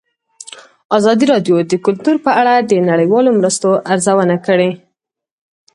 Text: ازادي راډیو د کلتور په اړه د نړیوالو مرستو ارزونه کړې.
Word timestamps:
ازادي 0.97 1.25
راډیو 1.33 1.55
د 1.71 1.73
کلتور 1.85 2.15
په 2.25 2.31
اړه 2.41 2.53
د 2.69 2.73
نړیوالو 2.89 3.29
مرستو 3.39 3.69
ارزونه 3.93 4.35
کړې. 4.47 4.71